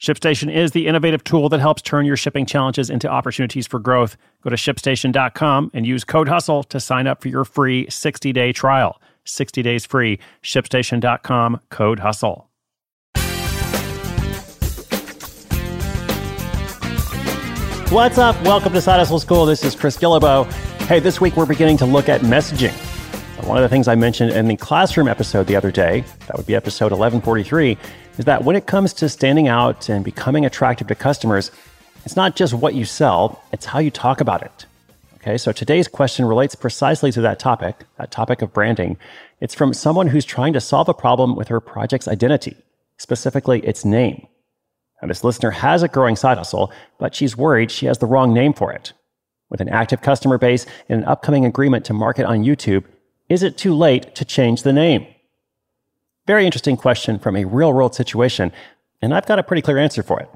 [0.00, 4.16] ShipStation is the innovative tool that helps turn your shipping challenges into opportunities for growth.
[4.42, 8.52] Go to shipstation.com and use code HUSTLE to sign up for your free 60 day
[8.52, 9.02] trial.
[9.24, 10.20] 60 days free.
[10.44, 12.44] ShipStation.com, code HUSTLE.
[17.90, 18.40] What's up?
[18.44, 19.46] Welcome to Side Hustle School.
[19.46, 20.48] This is Chris Guillebeau.
[20.82, 22.74] Hey, this week we're beginning to look at messaging.
[23.44, 26.44] One of the things I mentioned in the classroom episode the other day, that would
[26.44, 27.78] be episode 1143,
[28.18, 31.50] is that when it comes to standing out and becoming attractive to customers,
[32.04, 34.66] it's not just what you sell, it's how you talk about it.
[35.16, 38.96] Okay, so today's question relates precisely to that topic, that topic of branding.
[39.40, 42.56] It's from someone who's trying to solve a problem with her project's identity,
[42.98, 44.26] specifically its name.
[45.00, 48.32] Now, this listener has a growing side hustle, but she's worried she has the wrong
[48.32, 48.92] name for it.
[49.48, 52.84] With an active customer base and an upcoming agreement to market on YouTube,
[53.28, 55.06] is it too late to change the name?
[56.28, 58.52] Very interesting question from a real world situation,
[59.00, 60.28] and I've got a pretty clear answer for it.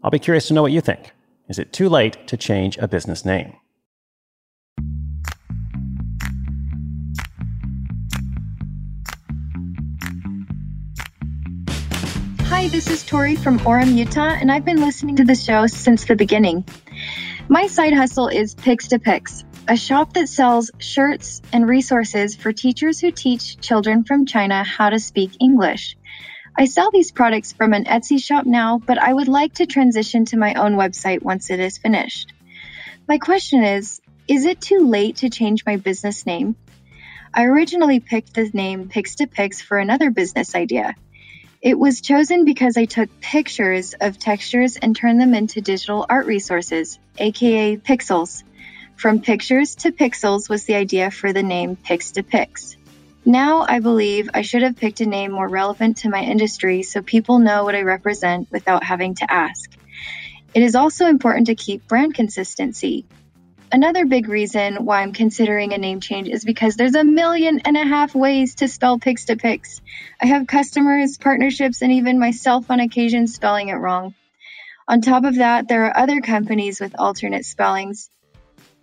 [0.00, 1.10] I'll be curious to know what you think.
[1.48, 3.52] Is it too late to change a business name?
[12.42, 16.04] Hi, this is Tori from Orem, Utah, and I've been listening to the show since
[16.04, 16.64] the beginning.
[17.48, 23.10] My side hustle is Pix2Pix a shop that sells shirts and resources for teachers who
[23.10, 25.96] teach children from China how to speak English.
[26.56, 30.24] I sell these products from an Etsy shop now, but I would like to transition
[30.26, 32.32] to my own website once it is finished.
[33.08, 36.54] My question is Is it too late to change my business name?
[37.34, 40.94] I originally picked the name Pix2Pix for another business idea.
[41.60, 46.26] It was chosen because I took pictures of textures and turned them into digital art
[46.26, 48.44] resources, aka pixels.
[48.96, 52.78] From pictures to pixels was the idea for the name Pix to Pix.
[53.26, 57.02] Now I believe I should have picked a name more relevant to my industry so
[57.02, 59.70] people know what I represent without having to ask.
[60.54, 63.04] It is also important to keep brand consistency.
[63.70, 67.76] Another big reason why I'm considering a name change is because there's a million and
[67.76, 69.82] a half ways to spell Pix to Pix.
[70.22, 74.14] I have customers, partnerships, and even myself on occasion spelling it wrong.
[74.88, 78.08] On top of that, there are other companies with alternate spellings.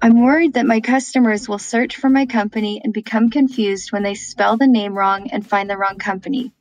[0.00, 4.14] I'm worried that my customers will search for my company and become confused when they
[4.14, 6.52] spell the name wrong and find the wrong company.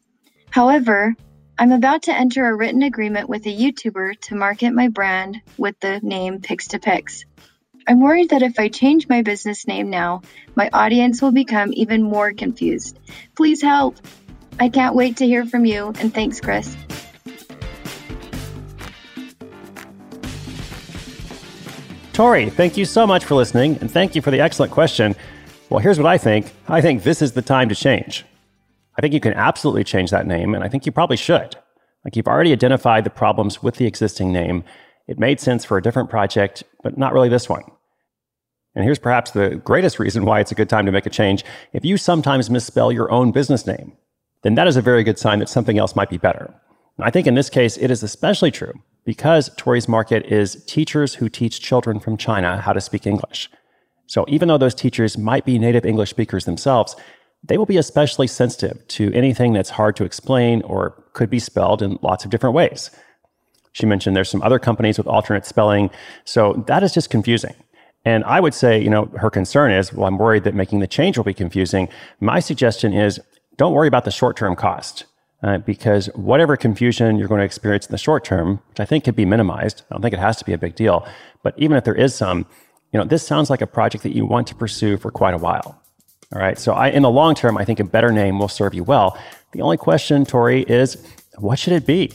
[0.49, 1.15] However,
[1.59, 5.79] I'm about to enter a written agreement with a YouTuber to market my brand with
[5.79, 7.25] the name Pix2Pix.
[7.87, 10.23] I'm worried that if I change my business name now,
[10.55, 12.97] my audience will become even more confused.
[13.35, 13.97] Please help!
[14.59, 16.75] I can't wait to hear from you, and thanks, Chris.
[22.17, 25.15] Tori, thank you so much for listening, and thank you for the excellent question.
[25.69, 28.25] Well, here's what I think I think this is the time to change.
[28.97, 31.55] I think you can absolutely change that name, and I think you probably should.
[32.03, 34.63] Like you've already identified the problems with the existing name.
[35.07, 37.61] It made sense for a different project, but not really this one.
[38.73, 41.45] And here's perhaps the greatest reason why it's a good time to make a change.
[41.71, 43.95] If you sometimes misspell your own business name,
[44.41, 46.51] then that is a very good sign that something else might be better.
[46.97, 48.73] And I think in this case, it is especially true
[49.07, 53.49] because Tori's market is teachers who teach children from China how to speak English.
[54.05, 56.93] So even though those teachers might be native English speakers themselves,
[57.41, 61.81] they will be especially sensitive to anything that's hard to explain or could be spelled
[61.81, 62.91] in lots of different ways.
[63.71, 65.89] She mentioned there's some other companies with alternate spelling,
[66.25, 67.55] so that is just confusing.
[68.03, 70.87] And I would say, you know, her concern is, well, I'm worried that making the
[70.87, 71.87] change will be confusing.
[72.19, 73.21] My suggestion is
[73.55, 75.05] don't worry about the short term cost
[75.43, 79.03] uh, because whatever confusion you're going to experience in the short term, which I think
[79.03, 81.07] could be minimized, I don't think it has to be a big deal.
[81.43, 82.45] But even if there is some,
[82.91, 85.37] you know, this sounds like a project that you want to pursue for quite a
[85.37, 85.81] while.
[86.33, 86.57] All right.
[86.57, 89.17] So I, in the long term, I think a better name will serve you well.
[89.51, 90.97] The only question, Tori, is
[91.37, 92.11] what should it be?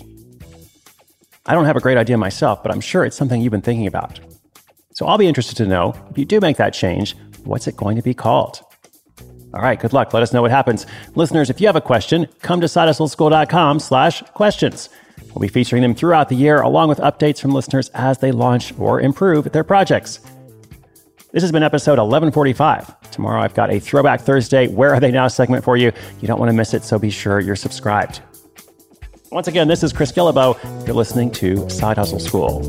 [1.46, 3.86] I don't have a great idea myself, but I'm sure it's something you've been thinking
[3.86, 4.20] about.
[4.94, 7.96] So I'll be interested to know if you do make that change, what's it going
[7.96, 8.62] to be called?
[9.54, 10.14] All right, good luck.
[10.14, 10.86] Let us know what happens.
[11.14, 14.88] Listeners, if you have a question, come to sidehustleschool.com slash questions.
[15.34, 18.72] We'll be featuring them throughout the year, along with updates from listeners as they launch
[18.78, 20.20] or improve their projects.
[21.32, 23.10] This has been episode 1145.
[23.10, 25.92] Tomorrow I've got a Throwback Thursday Where Are They Now segment for you.
[26.20, 28.20] You don't want to miss it, so be sure you're subscribed.
[29.30, 30.86] Once again, this is Chris Guillebeau.
[30.86, 32.68] You're listening to Side Hustle School.